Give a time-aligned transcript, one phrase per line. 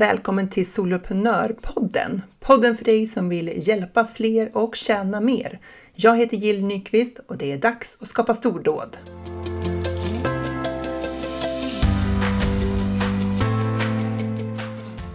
[0.00, 2.22] Välkommen till Soloprenörpodden!
[2.38, 5.60] Podden för dig som vill hjälpa fler och tjäna mer.
[5.94, 8.96] Jag heter Jill Nyqvist och det är dags att skapa stordåd.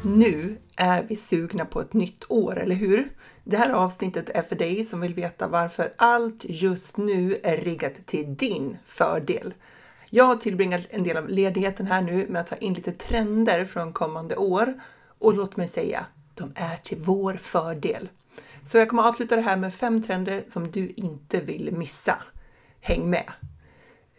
[0.04, 3.10] Nu är vi sugna på ett nytt år, eller hur?
[3.44, 8.06] Det här avsnittet är för dig som vill veta varför allt just nu är riggat
[8.06, 9.54] till din fördel.
[10.10, 13.66] Jag har tillbringat en del av ledigheten här nu med att ta in lite trender
[13.66, 14.82] från kommande år
[15.20, 18.10] och låt mig säga, de är till vår fördel.
[18.66, 22.18] Så jag kommer avsluta det här med fem trender som du inte vill missa.
[22.82, 23.32] Häng med!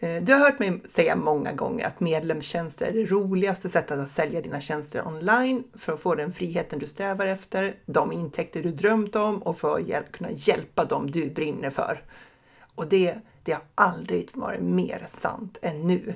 [0.00, 4.10] Eh, du har hört mig säga många gånger att medlemstjänster är det roligaste sättet att
[4.10, 8.70] sälja dina tjänster online för att få den friheten du strävar efter, de intäkter du
[8.70, 12.04] drömt om och för att kunna hjälpa dem du brinner för.
[12.74, 13.14] Och det,
[13.46, 16.14] det har aldrig varit mer sant än nu.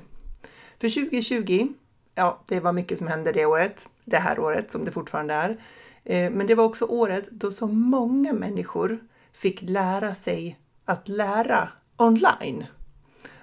[0.81, 1.67] För 2020,
[2.15, 5.49] ja, det var mycket som hände det året, det här året som det fortfarande är.
[6.03, 8.99] Eh, men det var också året då så många människor
[9.33, 12.65] fick lära sig att lära online.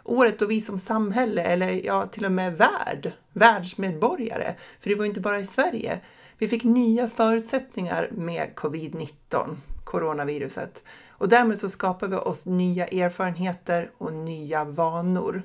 [0.04, 5.04] Året då vi som samhälle, eller ja, till och med värld, världsmedborgare, för det var
[5.04, 6.00] inte bara i Sverige,
[6.38, 10.82] vi fick nya förutsättningar med covid-19, coronaviruset.
[11.18, 15.42] Och därmed så skapar vi oss nya erfarenheter och nya vanor.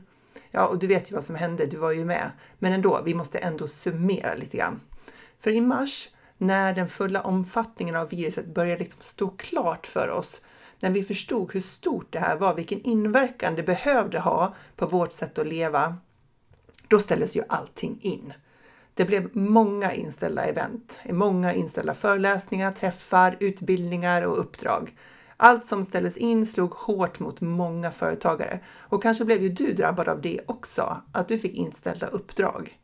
[0.52, 2.32] Ja, och du vet ju vad som hände, du var ju med.
[2.60, 4.82] Men ändå, vi måste ändå summera lite grann.
[5.40, 10.42] För i mars, när den fulla omfattningen av viruset började liksom stå klart för oss,
[10.80, 15.12] när vi förstod hur stort det här var, vilken inverkan det behövde ha på vårt
[15.12, 15.98] sätt att leva,
[16.88, 18.34] då ställdes ju allting in.
[18.94, 24.96] Det blev många inställda event, många inställda föreläsningar, träffar, utbildningar och uppdrag.
[25.46, 30.08] Allt som ställdes in slog hårt mot många företagare och kanske blev ju du drabbad
[30.08, 32.80] av det också, att du fick inställda uppdrag.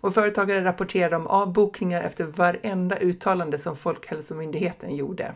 [0.00, 5.34] Och företagare rapporterade om avbokningar efter varenda uttalande som Folkhälsomyndigheten gjorde.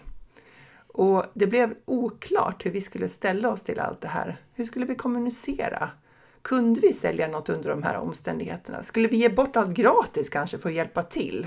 [0.87, 4.41] Och det blev oklart hur vi skulle ställa oss till allt det här.
[4.55, 5.91] Hur skulle vi kommunicera?
[6.43, 8.83] Kunde vi sälja något under de här omständigheterna?
[8.83, 11.47] Skulle vi ge bort allt gratis kanske för att hjälpa till?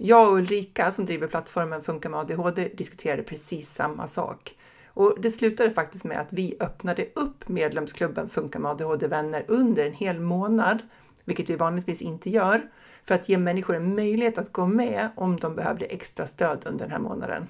[0.00, 4.56] Jag och Ulrika som driver plattformen Funka med ADHD diskuterade precis samma sak.
[4.86, 9.92] Och det slutade faktiskt med att vi öppnade upp medlemsklubben Funka med ADHD-vänner under en
[9.92, 10.82] hel månad,
[11.24, 12.62] vilket vi vanligtvis inte gör,
[13.04, 16.84] för att ge människor en möjlighet att gå med om de behövde extra stöd under
[16.84, 17.48] den här månaden.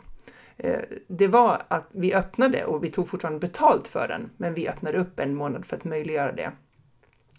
[0.57, 4.69] Eh, det var att vi öppnade och vi tog fortfarande betalt för den, men vi
[4.69, 6.53] öppnade upp en månad för att möjliggöra det.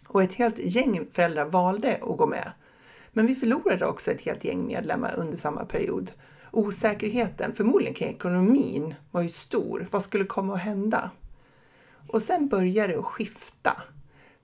[0.07, 2.51] Och ett helt gäng föräldrar valde att gå med.
[3.13, 6.11] Men vi förlorade också ett helt gäng medlemmar under samma period.
[6.51, 9.87] Osäkerheten, förmodligen kring ekonomin, var ju stor.
[9.91, 11.11] Vad skulle komma att hända?
[12.07, 13.83] Och sen började det att skifta.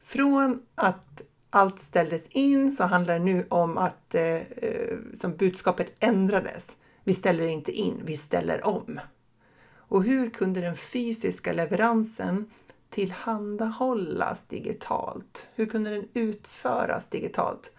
[0.01, 5.91] Från att allt ställdes in så handlar det nu om att eh, eh som budskapet
[5.99, 6.75] ändrades.
[7.03, 8.99] Vi ställer inte in, vi ställer om.
[9.87, 12.49] Och hur kunde den fysiska leveransen
[12.89, 15.49] tillhandahållas digitalt?
[15.55, 17.71] Hur kunde den utföras digitalt?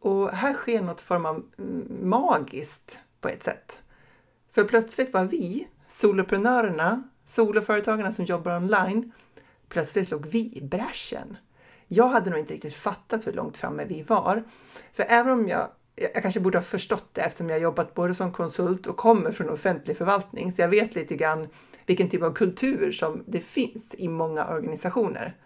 [0.00, 1.44] Och här sker något form av
[2.02, 3.78] magiskt på ett sätt.
[4.54, 9.12] För plötsligt var vi, soloprenörerna, soloföretagarna som jobbar online,
[9.68, 11.36] plötsligt låg vi i bräschen.
[11.86, 14.44] Jag hade nog inte riktigt fattat hur långt framme vi var.
[14.92, 15.68] För även om jag,
[16.14, 19.50] jag kanske borde ha förstått det eftersom jag jobbat både som konsult och kommer från
[19.50, 21.48] offentlig förvaltning, så jag vet lite grann
[21.86, 25.36] vilken typ av kultur som det finns i många organisationer.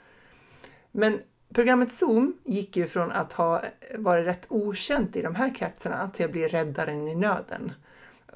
[0.93, 1.19] Men
[1.54, 3.62] Programmet Zoom gick ju från att ha
[3.98, 7.72] varit rätt okänt i de här kretsarna till att bli räddaren i nöden.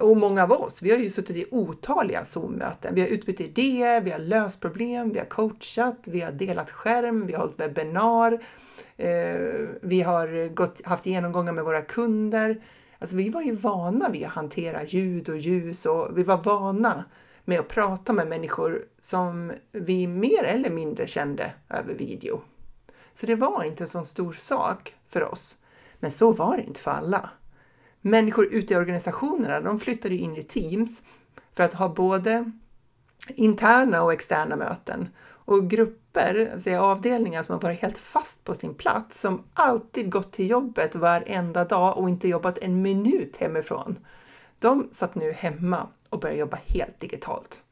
[0.00, 2.94] Och många av oss, vi har ju suttit i otaliga Zoom-möten.
[2.94, 7.26] Vi har utbytt idéer, vi har löst problem, vi har coachat, vi har delat skärm,
[7.26, 8.32] vi har hållit webbinar,
[8.96, 9.36] eh,
[9.82, 12.62] vi har gått, haft genomgångar med våra kunder.
[12.98, 17.04] Alltså vi var ju vana vid att hantera ljud och ljus och vi var vana
[17.44, 22.42] med att prata med människor som vi mer eller mindre kände över video.
[23.20, 25.56] Så det var inte en så stor sak för oss.
[26.00, 27.30] Men så var det inte för alla.
[28.00, 31.02] Människor ute i organisationerna, de flyttade in i teams
[31.52, 32.52] för att ha både
[33.28, 38.74] interna och externa möten och grupper, säga avdelningar som har varit helt fast på sin
[38.74, 43.98] plats, som alltid gått till jobbet varenda dag och inte jobbat en minut hemifrån.
[44.58, 47.62] De satt nu hemma och började jobba helt digitalt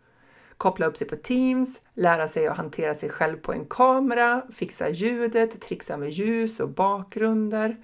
[0.56, 4.88] koppla upp sig på Teams, lära sig att hantera sig själv på en kamera, fixa
[4.88, 7.76] ljudet, trixa med ljus och bakgrunder.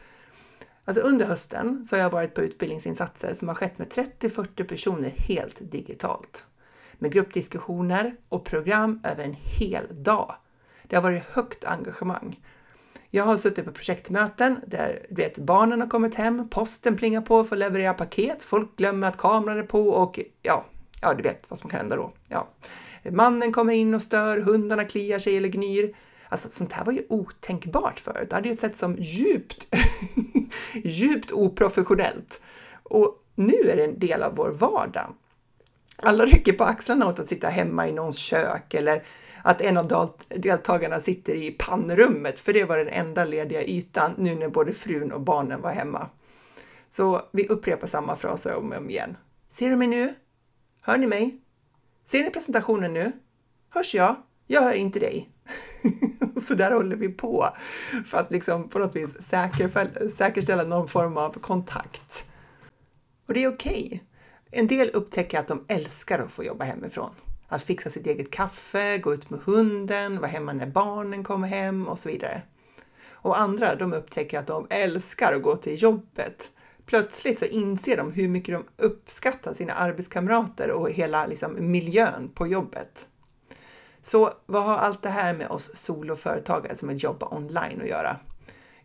[0.85, 5.15] Alltså under hösten så har jag varit på utbildningsinsatser som har skett med 30-40 personer
[5.29, 6.47] helt digitalt.
[6.99, 10.35] Med gruppdiskussioner och program över en hel dag.
[10.89, 12.41] Det har varit högt engagemang.
[13.11, 17.45] Jag har suttit på projektmöten där du vet, barnen har kommit hem, posten plingar på
[17.45, 20.65] för att leverera paket, folk glömmer att kameran är på och ja,
[21.03, 22.13] ja, du vet vad som kan hända då.
[22.29, 22.49] Ja.
[23.11, 25.97] Mannen kommer in och stör, hundarna kliar sig eller gnyr.
[26.29, 28.31] Alltså sånt här var ju otänkbart förut.
[28.31, 29.67] Det hade ju sett som djupt,
[30.75, 32.41] djupt oprofessionellt.
[32.83, 35.15] Och nu är det en del av vår vardag.
[35.97, 39.07] Alla rycker på axlarna åt att sitta hemma i någons kök eller
[39.45, 44.35] att en av deltagarna sitter i pannrummet, för det var den enda lediga ytan nu
[44.35, 46.09] när både frun och barnen var hemma.
[46.91, 49.17] Så vi upprepar samma fraser om och om igen.
[49.49, 50.15] Ser du mig nu?
[50.85, 51.41] Hör ni mig?
[52.05, 53.13] Ser ni presentationen nu?
[53.71, 54.17] Hörs jag?
[54.47, 55.31] Jag hör inte dig.
[56.49, 57.49] så där håller vi på
[58.07, 59.15] för att liksom på något vis
[60.17, 62.25] säkerställa någon form av kontakt.
[63.29, 63.87] Och det är okej.
[63.87, 64.01] Okay.
[64.51, 67.15] En del upptäcker att de älskar att få jobba hemifrån.
[67.49, 71.89] Att fixa sitt eget kaffe, gå ut med hunden, vara hemma när barnen kommer hem
[71.89, 72.43] och så vidare.
[73.11, 76.51] Och andra, de upptäcker att de älskar att gå till jobbet.
[76.87, 82.47] Plötsligt så inser de hur mycket de uppskattar sina arbetskamrater och hela liksom, miljön på
[82.47, 83.07] jobbet.
[84.03, 88.17] Så vad har allt det här med oss soloföretagare som vill jobba online att göra?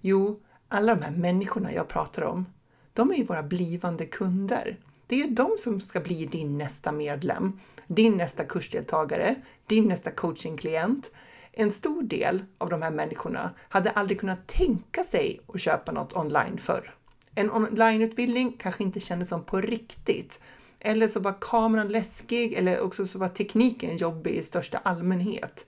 [0.02, 2.46] Jo, alla de här människorna jag pratar om,
[2.94, 4.80] de är ju våra blivande kunder.
[5.08, 9.36] Det är ju de som ska bli din nästa medlem, din nästa kursdeltagare,
[9.68, 11.12] din nästa coachingklient.
[11.52, 16.16] En stor del av de här människorna hade aldrig kunnat tänka sig att köpa något
[16.16, 16.97] online förr.
[17.38, 20.40] En onlineutbildning kanske inte kändes som på riktigt.
[20.80, 25.66] Eller så var kameran läskig eller också så var tekniken jobbig i största allmänhet.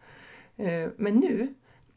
[0.58, 1.54] Eh, men nu,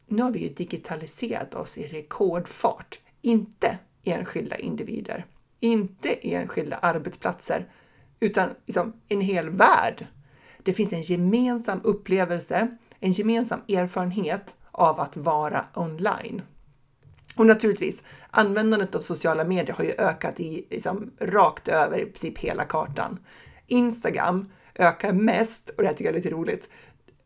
[0.07, 2.99] nu har vi ju digitaliserat oss i rekordfart.
[3.21, 5.25] Inte enskilda individer,
[5.59, 7.71] inte enskilda arbetsplatser,
[8.19, 10.07] utan liksom en hel värld.
[10.63, 16.41] Det finns en gemensam upplevelse, en gemensam erfarenhet av att vara online.
[17.35, 22.37] Och naturligtvis, användandet av sociala medier har ju ökat i liksom, rakt över i princip
[22.37, 23.19] hela kartan.
[23.67, 26.69] Instagram ökar mest, och det här tycker jag är lite roligt,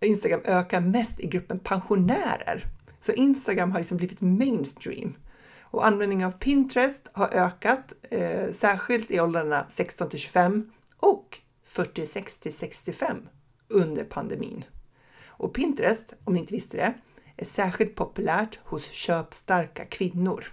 [0.02, 2.68] Instagram ökar mest i gruppen pensionärer.
[3.02, 5.16] Så Instagram har liksom blivit mainstream.
[5.62, 12.40] Och användningen av Pinterest har ökat, eh, särskilt i åldrarna 16 till 25 och 46
[12.40, 13.18] till 65
[13.68, 14.64] under pandemin.
[15.26, 16.94] Och Pinterest, om ni inte visste det,
[17.38, 20.46] är särskilt populärt hos köpstarka kvinnor.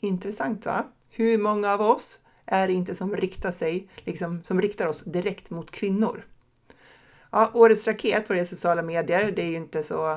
[0.00, 0.86] Intressant va?
[1.10, 5.50] Hur många av oss är det inte som riktar sig, liksom, som riktar oss direkt
[5.50, 6.26] mot kvinnor?
[7.30, 10.12] Ja, årets raket på det sociala medier, det är ju inte så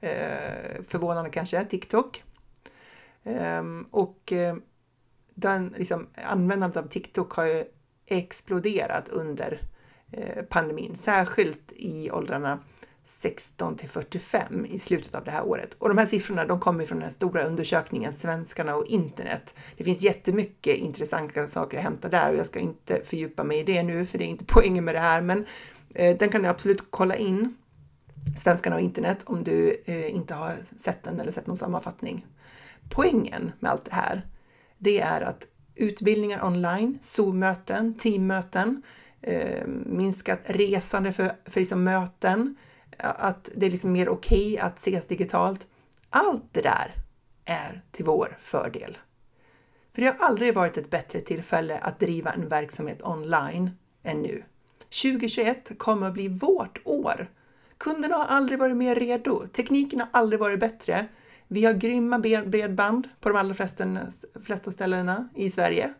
[0.00, 2.24] eh, förvånande kanske, TikTok.
[3.24, 4.56] Um, och eh,
[5.34, 7.64] den, liksom, användandet av TikTok har ju
[8.06, 9.62] exploderat under
[10.10, 12.58] eh, pandemin, särskilt i åldrarna
[13.04, 15.76] 16 till 45 i slutet av det här året.
[15.78, 19.54] Och de här siffrorna de kommer från den stora undersökningen Svenskarna och internet.
[19.76, 23.62] Det finns jättemycket intressanta saker att hämta där och jag ska inte fördjupa mig i
[23.62, 25.46] det nu för det är inte poängen med det här men
[25.94, 27.56] eh, den kan du absolut kolla in.
[28.42, 32.26] Svenskarna och internet om du eh, inte har sett den eller sett någon sammanfattning.
[32.90, 34.26] Poängen med allt det här,
[34.78, 38.82] det är att utbildningar online, Zoom-möten, teammöten,
[39.20, 42.56] eh, minskat resande för, för liksom möten,
[43.02, 45.66] att det är liksom mer okej okay att ses digitalt.
[46.10, 46.94] Allt det där
[47.44, 48.98] är till vår fördel.
[49.94, 53.70] För det har aldrig varit ett bättre tillfälle att driva en verksamhet online
[54.02, 54.44] än nu.
[55.02, 57.30] 2021 kommer att bli vårt år.
[57.78, 59.46] Kunderna har aldrig varit mer redo.
[59.46, 61.08] Tekniken har aldrig varit bättre.
[61.48, 63.98] Vi har grymma bredband på de allra flesta,
[64.44, 65.94] flesta ställena i Sverige.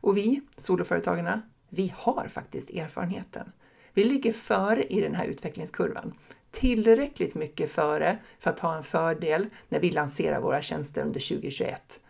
[0.00, 3.52] Och vi, soloföretagarna, vi har faktiskt erfarenheten.
[3.94, 6.14] Vi ligger före i den här utvecklingskurvan.
[6.50, 12.00] Tillräckligt mycket före för att ha en fördel när vi lanserar våra tjänster under 2021.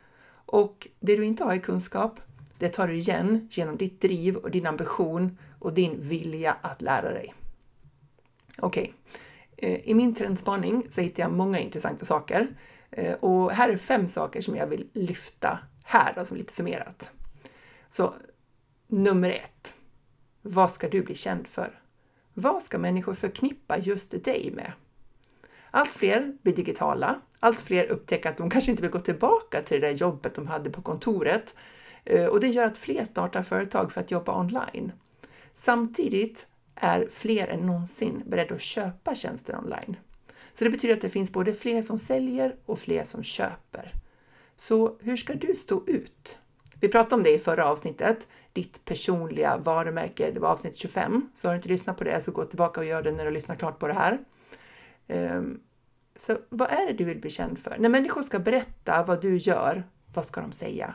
[0.47, 2.21] Och det du inte har i kunskap,
[2.59, 7.11] det tar du igen genom ditt driv och din ambition och din vilja att lära
[7.11, 7.35] dig.
[8.59, 8.95] Okej,
[9.57, 9.81] okay.
[9.85, 12.57] I min trendspaning så hittar jag många intressanta saker
[12.90, 17.11] eh, och här är fem saker som jag vill lyfta här, som lite summerat.
[17.88, 18.14] Så
[18.87, 19.75] nummer ett.
[20.43, 21.81] Vad ska du bli känd för?
[22.38, 24.73] Vad ska människor förknippa just dig med?
[25.71, 27.21] Allt fler blir digitala.
[27.40, 30.47] Allt fler upptäcker att de kanske inte vill gå tillbaka till det där jobbet de
[30.47, 31.55] hade på kontoret
[32.05, 34.93] eh, och det gör att fler startar företag för att jobba online.
[35.55, 39.97] Samtidigt är fler än någonsin beredda att köpa tjänster online.
[40.52, 43.93] Så det betyder att det finns både fler som säljer och fler som köper.
[44.57, 46.38] Så hur ska du stå ut?
[46.80, 50.30] Vi pratade om det i förra avsnittet, ditt personliga varumärke.
[50.30, 52.87] Det var avsnitt 25, så har du inte lyssnat på det så gå tillbaka och
[52.87, 54.18] gör det när du lyssnar klart på det här.
[55.09, 55.61] Ehm,
[56.16, 57.76] så vad är det du vill bli känd för?
[57.78, 60.95] När människor ska berätta vad du gör, vad ska de säga?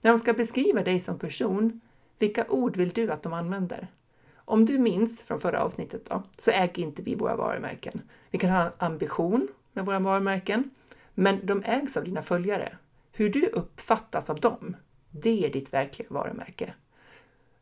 [0.00, 1.80] När de ska beskriva dig som person,
[2.18, 3.88] vilka ord vill du att de använder?
[4.34, 8.02] Om du minns från förra avsnittet då, så äger inte vi våra varumärken.
[8.30, 10.70] Vi kan ha en ambition med våra varumärken,
[11.14, 12.76] men de ägs av dina följare.
[13.12, 14.76] Hur du uppfattas av dem,
[15.22, 16.74] det är ditt verkliga varumärke.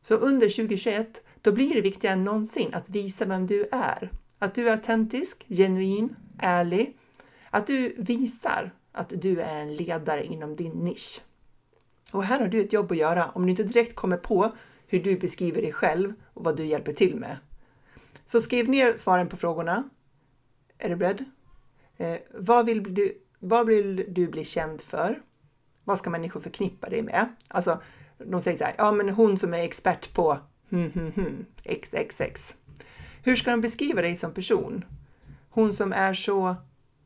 [0.03, 4.11] Så under 2021, då blir det viktigare än någonsin att visa vem du är.
[4.39, 6.99] Att du är autentisk, genuin, ärlig.
[7.51, 11.21] Att du visar att du är en ledare inom din nisch.
[12.13, 14.53] Och här har du ett jobb att göra om du inte direkt kommer på
[14.87, 17.39] hur du beskriver dig själv och vad du hjälper till med.
[18.25, 19.91] Så skriv ner svaren på frågorna.
[20.79, 21.25] Är du beredd?
[21.97, 25.23] Eh, vad, vill du, vad vill du bli känd för?
[25.87, 27.29] Vad ska människor förknippa dig med?
[27.49, 27.83] Alltså,
[28.19, 30.39] de säger så här, ja men hon som är expert på
[30.71, 32.55] hmm, hmm, hmm, XXX.
[33.23, 34.85] Hur ska de beskriva dig som person?
[35.51, 36.57] Hon som är så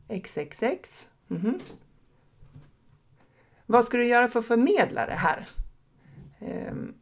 [0.08, 1.08] XXX.
[1.30, 1.60] Mm -hmm.
[3.66, 5.49] Vad ska du göra för att förmedla det här?
[6.38, 6.94] Ehm,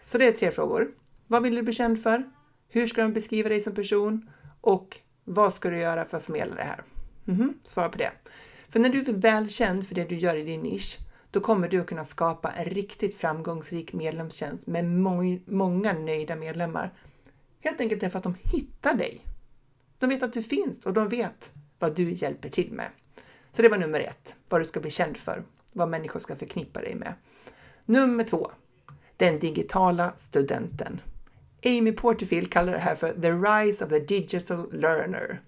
[0.00, 0.90] så det är tre frågor.
[1.26, 2.24] Vad vill du bli känd för?
[2.68, 4.30] Hur ska de beskriva dig som person?
[4.60, 6.82] Och vad ska du göra för att förmedla det här?
[7.26, 7.52] Mm -hmm.
[7.64, 8.12] Svara på det.
[8.72, 10.98] För när du är välkänd för det du gör i din nisch,
[11.30, 16.92] då kommer du att kunna skapa en riktigt framgångsrik medlemstjänst med må många nöjda medlemmar.
[17.60, 19.26] Helt enkelt därför att de hittar dig.
[19.98, 22.88] De vet att du finns och de vet vad du hjälper till med.
[23.52, 26.80] Så det var nummer ett, vad du ska bli känd för, vad människor ska förknippa
[26.80, 27.14] dig med.
[27.86, 28.50] Nummer två,
[29.16, 31.00] den digitala studenten.
[31.64, 35.40] Amy Porterfield kallar det här för the rise of the digital learner.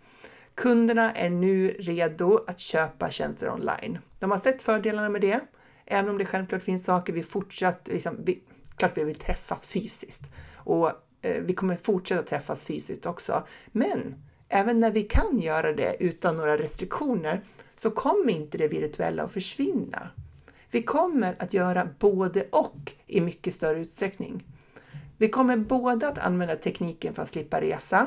[0.55, 3.99] Kunderna är nu redo att köpa tjänster online.
[4.19, 5.41] De har sett fördelarna med det,
[5.87, 8.43] även om det självklart finns saker vi fortsatt, liksom, vi,
[8.77, 10.91] klart vi vill träffas fysiskt och
[11.23, 13.47] eh, vi kommer fortsätta träffas fysiskt också.
[13.67, 14.15] Men
[14.49, 17.45] även när vi kan göra det utan några restriktioner
[17.77, 20.09] så kommer inte det virtuella att försvinna.
[20.71, 24.45] Vi kommer att göra både och i mycket större utsträckning.
[25.19, 28.07] Vi kommer både att använda tekniken för att slippa resa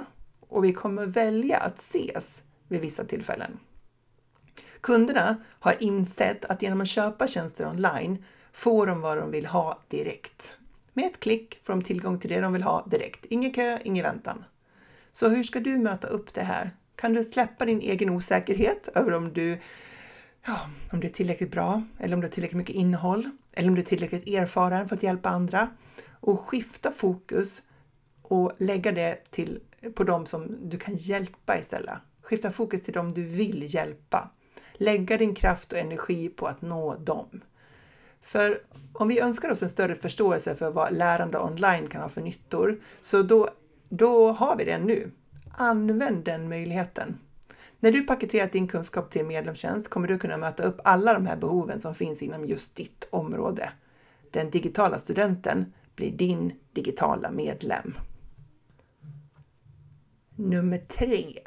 [0.50, 3.60] och vi kommer välja att ses vid vissa tillfällen.
[4.82, 9.84] Kunderna har insett att genom att köpa tjänster online får de vad de vill ha
[9.88, 10.56] direkt.
[10.94, 13.26] Med ett klick får de tillgång till det de vill ha direkt.
[13.26, 14.44] Ingen kö, ingen väntan.
[15.12, 16.72] Så hur ska du möta upp det här?
[16.96, 19.60] Kan du släppa din egen osäkerhet över om du,
[20.46, 23.76] ja, om du är tillräckligt bra eller om du har tillräckligt mycket innehåll eller om
[23.76, 25.70] du är tillräckligt erfaren för att hjälpa andra
[26.20, 27.64] och skifta fokus
[28.22, 29.60] och lägga det till,
[29.96, 31.96] på dem som du kan hjälpa istället.
[32.22, 34.30] Skifta fokus till dem du vill hjälpa.
[34.74, 37.42] Lägga din kraft och energi på att nå dem.
[38.22, 38.62] För
[38.94, 42.80] om vi önskar oss en större förståelse för vad lärande online kan ha för nyttor,
[43.02, 43.48] så då,
[43.90, 45.12] då har vi det nu.
[45.58, 47.20] Använd den möjligheten.
[47.80, 51.38] När du paketerat din kunskap till medlemstjänst kommer du kunna möta upp alla de här
[51.38, 53.72] behoven som finns inom just ditt område.
[54.32, 57.94] Den digitala studenten blir din digitala medlem.
[60.40, 61.40] Nummer tre.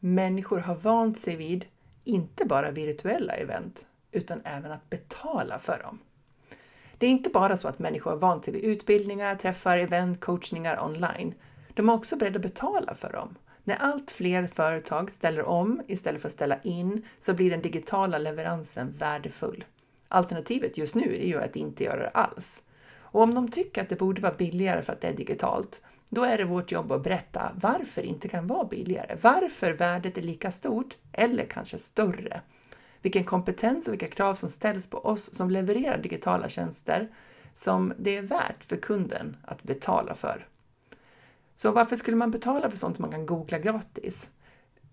[0.00, 1.66] Människor har vant sig vid
[2.04, 5.98] inte bara virtuella event utan även att betala för dem.
[6.98, 10.84] Det är inte bara så att människor har vant sig vid utbildningar, träffar, event, coachningar
[10.84, 11.34] online.
[11.74, 13.34] De är också beredda att betala för dem.
[13.64, 18.18] När allt fler företag ställer om istället för att ställa in så blir den digitala
[18.18, 19.64] leveransen värdefull.
[20.08, 22.62] Alternativet just nu är ju att inte göra det alls.
[22.96, 26.22] Och om de tycker att det borde vara billigare för att det är digitalt, då
[26.24, 29.16] är det vårt jobb att berätta varför det inte kan vara billigare.
[29.22, 32.40] Varför värdet är lika stort eller kanske större.
[33.02, 37.08] Vilken kompetens och vilka krav som ställs på oss som levererar digitala tjänster
[37.54, 40.46] som det är värt för kunden att betala för.
[41.54, 44.30] Så varför skulle man betala för sånt man kan googla gratis?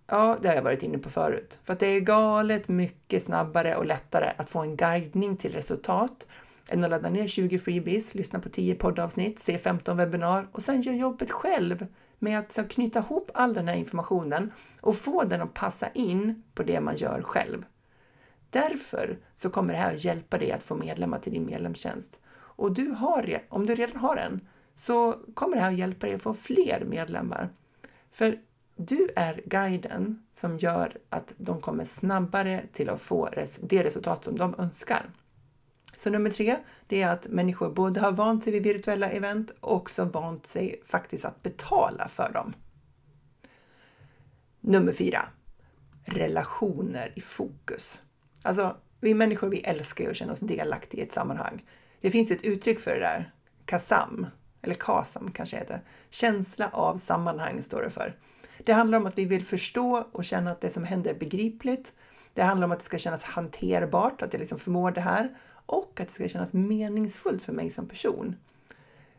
[0.08, 1.60] Ja, det har jag varit inne på förut.
[1.64, 6.28] För att det är galet mycket snabbare och lättare att få en guidning till resultat
[6.72, 10.82] än att ladda ner 20 freebies, lyssna på 10 poddavsnitt, se 15 webbinar och sen
[10.82, 11.88] göra jobbet själv
[12.20, 14.52] med att knyta ihop all den här informationen
[14.82, 17.66] och få den att passa in på det man gör själv.
[18.50, 22.20] Därför så kommer det här att hjälpa dig att få medlemmar till din medlemstjänst.
[22.34, 26.16] Och du har, om du redan har en, så kommer det här att hjälpa dig
[26.16, 27.50] att få fler medlemmar.
[28.12, 28.38] För
[28.76, 33.30] du är guiden som gör att de kommer snabbare till att få
[33.62, 35.10] det resultat som de önskar.
[36.02, 39.76] Så nummer tre, det är att människor både har vant sig vid virtuella event och
[39.76, 42.54] också vant sig faktiskt att betala för dem.
[44.62, 45.20] Nummer fyra,
[46.06, 48.00] relationer i fokus.
[48.44, 51.66] Alltså, vi människor vi älskar ju att känna oss delaktiga i ett sammanhang.
[52.02, 53.34] Det finns ett uttryck för det där,
[53.66, 54.28] KASAM,
[54.62, 55.84] eller KASAM kanske heter.
[56.10, 58.18] Känsla av sammanhang står det för.
[58.66, 61.94] Det handlar om att vi vill förstå och känna att det som händer är begripligt.
[62.34, 65.38] Det handlar om att det ska kännas hanterbart, att jag liksom förmår det här
[65.72, 68.36] och att det ska kännas meningsfullt för mig som person.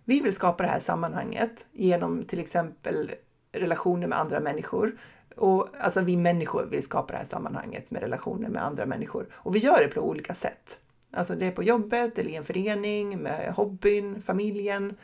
[0.05, 3.11] Vi vill skapa det här sammanhanget genom till exempel
[3.53, 4.99] relationer med andra människor.
[5.37, 9.55] Och, alltså vi människor vill skapa det här sammanhanget med relationer med andra människor och
[9.55, 10.79] vi gör det på olika sätt.
[11.11, 14.97] Alltså det är på jobbet eller i en förening, med hobbyn, familjen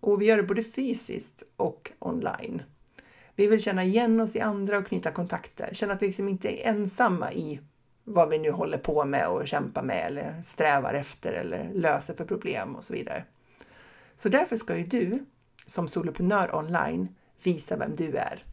[0.00, 2.62] och vi gör det både fysiskt och online.
[3.36, 6.48] Vi vill känna igen oss i andra och knyta kontakter, känna att vi liksom inte
[6.48, 7.60] är ensamma i
[8.04, 12.24] vad vi nu håller på med och kämpar med eller strävar efter eller löser för
[12.24, 13.24] problem och så vidare.
[14.16, 15.24] Så därför ska ju du
[15.66, 17.08] som soloprenör online
[17.44, 18.44] visa vem du är.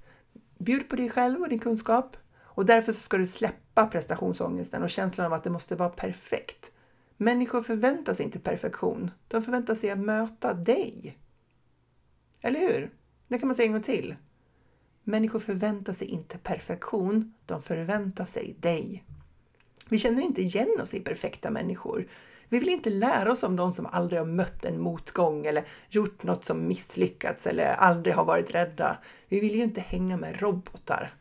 [0.57, 5.27] Bjud på dig själv och din kunskap och därför ska du släppa prestationsångesten och känslan
[5.27, 6.71] av att det måste vara perfekt.
[7.17, 9.11] Människor förväntar sig inte perfektion.
[9.27, 11.17] De förväntar sig att möta dig.
[12.41, 12.91] Eller hur?
[13.27, 14.15] Det kan man säga en gång till.
[15.03, 17.33] Människor förväntar sig inte perfektion.
[17.45, 19.03] De förväntar sig dig.
[19.91, 22.07] Vi känner inte igen oss i perfekta människor.
[22.49, 26.23] Vi vill inte lära oss om de som aldrig har mött en motgång eller gjort
[26.23, 28.97] något som misslyckats eller aldrig har varit rädda.
[29.29, 31.15] Vi vill ju inte hänga med robotar.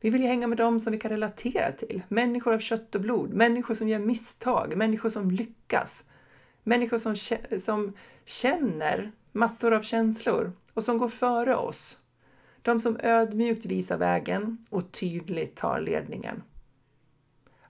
[0.00, 2.02] Vi vill ju hänga med dem som vi kan relatera till.
[2.08, 6.04] Människor av kött och blod, människor som gör misstag, människor som lyckas.
[6.62, 7.16] Människor som,
[7.58, 7.92] som
[8.24, 11.98] känner massor av känslor och som går före oss.
[12.62, 16.42] De som ödmjukt visar vägen och tydligt tar ledningen.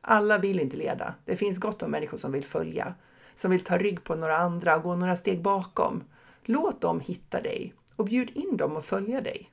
[0.06, 1.14] Alla vill inte leda.
[1.24, 2.94] Det finns gott om människor som vill följa,
[3.34, 6.04] som vill ta rygg på några andra och gå några steg bakom.
[6.44, 9.50] Låt dem hitta dig och bjud in dem att följa dig.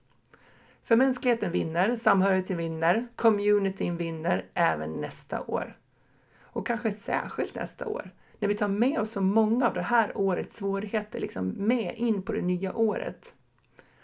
[0.83, 5.77] För mänskligheten vinner, samhörigheten vinner, communityn vinner även nästa år.
[6.39, 10.17] Och kanske särskilt nästa år, när vi tar med oss så många av det här
[10.17, 13.33] årets svårigheter liksom med in på det nya året.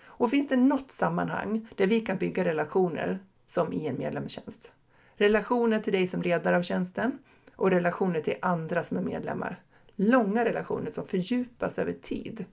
[0.06, 4.72] Och finns det något sammanhang där vi kan bygga relationer som i en medlemstjänst?
[5.18, 7.20] Relationer till dig som ledare av tjänsten
[7.56, 9.64] och relationer till andra som är medlemmar.
[9.96, 12.46] Långa relationer som fördjupas över tid.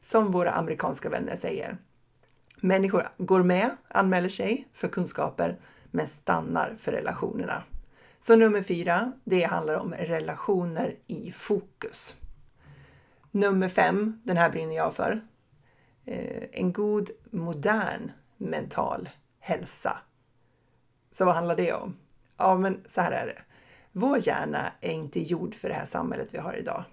[0.00, 1.78] Som våra amerikanska vänner säger.
[2.60, 7.62] Människor går med, anmäler sig för kunskaper, men stannar för relationerna.
[8.18, 12.14] Så nummer fyra, det handlar om relationer i fokus.
[13.30, 15.20] Nummer fem, den här brinner jag för.
[16.04, 19.08] Eh, en god modern mental
[19.40, 19.98] hälsa.
[21.10, 21.96] Så vad handlar det om?
[22.36, 23.42] Ja, men så här är det.
[23.92, 26.84] Vår hjärna är inte gjord för det här samhället vi har idag.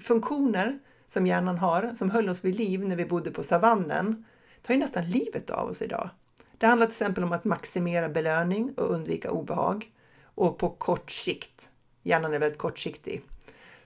[0.00, 4.24] Funktioner som hjärnan har, som höll oss vid liv när vi bodde på savannen,
[4.62, 6.10] tar ju nästan livet av oss idag.
[6.58, 9.92] Det handlar till exempel om att maximera belöning och undvika obehag.
[10.34, 11.70] Och på kort sikt,
[12.02, 13.22] hjärnan är väldigt kortsiktig.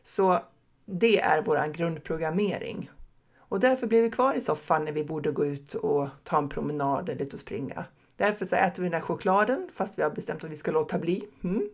[0.02, 0.38] Så
[0.84, 2.90] det är vår grundprogrammering.
[3.38, 6.48] Och därför blir vi kvar i soffan när vi borde gå ut och ta en
[6.48, 7.84] promenad eller ut och springa.
[8.18, 10.98] Därför så äter vi den där chokladen fast vi har bestämt att vi ska låta
[10.98, 11.24] bli.
[11.44, 11.68] Mm.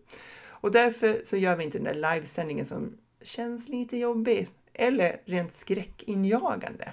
[0.46, 5.52] Och därför så gör vi inte den där livesändningen som känns lite jobbig eller rent
[5.52, 6.92] skräckinjagande.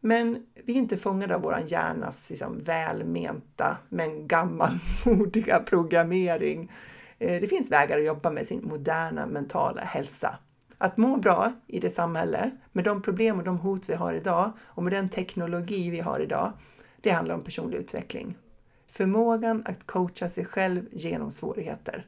[0.00, 6.72] Men vi är inte fångade av vår hjärnas liksom, välmenta men gammalmodiga programmering.
[7.18, 10.38] Eh, det finns vägar att jobba med sin moderna mentala hälsa.
[10.78, 14.52] Att må bra i det samhälle, med de problem och de hot vi har idag
[14.60, 16.52] och med den teknologi vi har idag,
[17.00, 18.38] det handlar om personlig utveckling.
[18.86, 22.06] Förmågan att coacha sig själv genom svårigheter.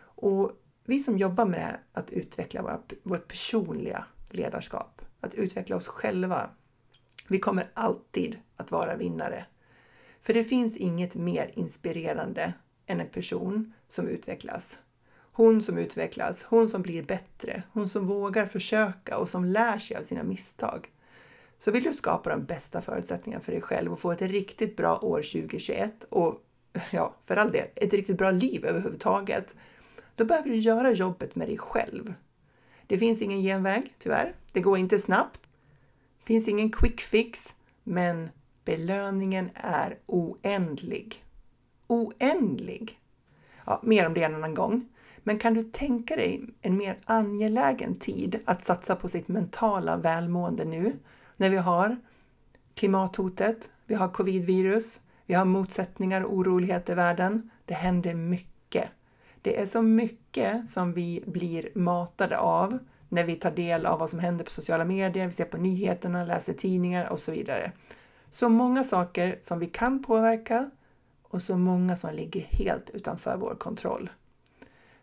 [0.00, 0.52] Och
[0.84, 5.86] vi som jobbar med det här, att utveckla våra, vårt personliga ledarskap, att utveckla oss
[5.86, 6.50] själva.
[7.28, 9.46] Vi kommer alltid att vara vinnare.
[10.20, 12.54] För det finns inget mer inspirerande
[12.86, 14.78] än en person som utvecklas.
[15.32, 19.96] Hon som utvecklas, hon som blir bättre, hon som vågar försöka och som lär sig
[19.96, 20.91] av sina misstag.
[21.64, 24.98] Så vill du skapa de bästa förutsättningarna för dig själv och få ett riktigt bra
[24.98, 26.38] år 2021 och
[26.90, 29.54] ja, för all del, ett riktigt bra liv överhuvudtaget,
[30.14, 32.14] då behöver du göra jobbet med dig själv.
[32.86, 34.34] Det finns ingen genväg, tyvärr.
[34.52, 35.40] Det går inte snabbt.
[36.18, 38.28] Det finns ingen quick fix, men
[38.64, 41.24] belöningen är oändlig.
[41.86, 43.00] Oändlig!
[43.66, 44.88] Ja, mer om det en annan gång.
[45.22, 50.64] Men kan du tänka dig en mer angelägen tid att satsa på sitt mentala välmående
[50.64, 50.96] nu
[51.42, 51.96] när vi har
[52.74, 57.50] klimathotet, vi har covidvirus, vi har motsättningar och oroligheter i världen.
[57.64, 58.88] Det händer mycket.
[59.42, 62.78] Det är så mycket som vi blir matade av
[63.08, 66.24] när vi tar del av vad som händer på sociala medier, vi ser på nyheterna,
[66.24, 67.72] läser tidningar och så vidare.
[68.30, 70.70] Så många saker som vi kan påverka
[71.22, 74.10] och så många som ligger helt utanför vår kontroll.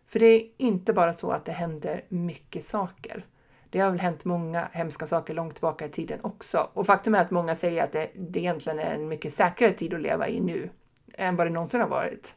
[0.06, 3.26] För det är inte bara så att det händer mycket saker.
[3.70, 6.70] Det har väl hänt många hemska saker långt tillbaka i tiden också.
[6.72, 9.94] Och faktum är att många säger att det, det egentligen är en mycket säkrare tid
[9.94, 10.70] att leva i nu
[11.14, 12.34] än vad det någonsin har varit.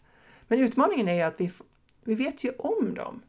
[0.47, 1.51] Men utmaningen är ju att vi,
[2.03, 3.21] vi vet ju om dem.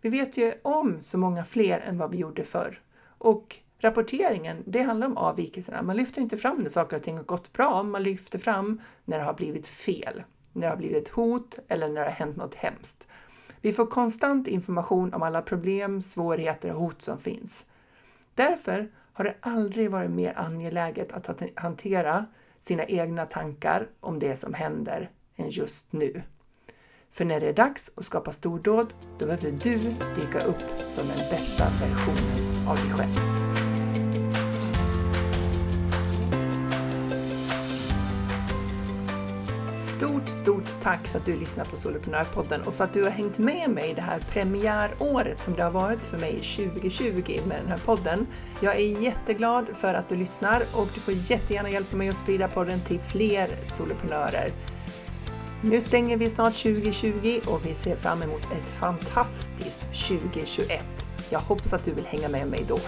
[0.00, 2.80] Vi vet ju om så många fler än vad vi gjorde förr.
[3.18, 5.82] Och rapporteringen, det handlar om avvikelserna.
[5.82, 9.18] Man lyfter inte fram när saker och ting har gått bra, man lyfter fram när
[9.18, 12.36] det har blivit fel, när det har blivit ett hot eller när det har hänt
[12.36, 13.08] något hemskt.
[13.62, 17.66] Vi får konstant information om alla problem, svårigheter och hot som finns.
[18.34, 22.26] Därför har det aldrig varit mer angeläget att hantera
[22.58, 26.22] sina egna tankar om det som händer än just nu.
[27.10, 29.78] För när det är dags att skapa stordåd, då behöver du
[30.14, 33.31] dyka upp som den bästa versionen av dig själv.
[39.82, 43.38] Stort, stort tack för att du lyssnar på Soloprenörpodden och för att du har hängt
[43.38, 47.78] med mig det här premiäråret som det har varit för mig 2020 med den här
[47.84, 48.26] podden.
[48.60, 52.48] Jag är jätteglad för att du lyssnar och du får jättegärna hjälpa mig att sprida
[52.48, 54.52] podden till fler soloprenörer.
[55.62, 60.80] Nu stänger vi snart 2020 och vi ser fram emot ett fantastiskt 2021.
[61.30, 62.78] Jag hoppas att du vill hänga med mig då.